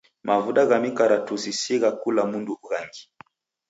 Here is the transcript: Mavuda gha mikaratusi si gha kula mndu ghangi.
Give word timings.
Mavuda 0.27 0.61
gha 0.69 0.77
mikaratusi 0.83 1.51
si 1.61 1.75
gha 1.81 1.91
kula 2.01 2.23
mndu 2.31 2.53
ghangi. 2.67 3.03